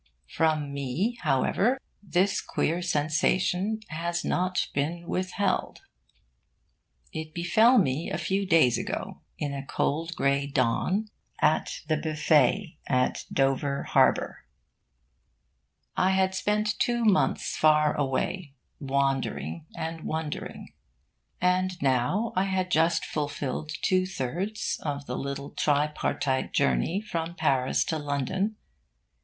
From 0.27 0.73
me, 0.73 1.19
however, 1.21 1.77
this 2.01 2.41
queer 2.41 2.81
sensation 2.81 3.81
has 3.89 4.25
not 4.25 4.69
been 4.73 5.05
withheld. 5.07 5.81
It 7.13 7.35
befell 7.35 7.77
me 7.77 8.09
a 8.09 8.17
few 8.17 8.47
days 8.47 8.79
ago; 8.79 9.21
in 9.37 9.53
a 9.53 9.63
cold 9.63 10.15
grey 10.15 10.47
dawn, 10.47 11.11
and 11.39 11.67
in 11.87 11.87
the 11.87 12.01
Buffet 12.01 12.79
of 12.89 13.17
Dover 13.31 13.83
Harbour. 13.83 14.43
I 15.95 16.09
had 16.09 16.33
spent 16.33 16.79
two 16.79 17.05
months 17.05 17.55
far 17.55 17.93
away, 17.93 18.55
wandering 18.79 19.67
and 19.77 20.01
wondering; 20.01 20.73
and 21.39 21.79
now 21.79 22.33
I 22.35 22.45
had 22.45 22.71
just 22.71 23.05
fulfilled 23.05 23.71
two 23.83 24.07
thirds 24.07 24.79
of 24.81 25.05
the 25.05 25.15
little 25.15 25.51
tripartite 25.51 26.53
journey 26.53 27.01
from 27.01 27.35
Paris 27.35 27.83
to 27.83 27.99
London. 27.99 28.55